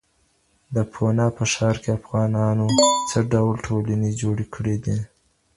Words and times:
د 0.75 0.77
پونا 0.91 1.27
په 1.37 1.43
ښار 1.53 1.75
کي 1.83 1.89
افغانانو 1.99 2.67
څه 3.09 3.17
ډول 3.31 3.55
ټولنې 3.67 4.09
جوړې 4.21 4.45
کړې 4.55 4.75
دي؟ 4.85 4.97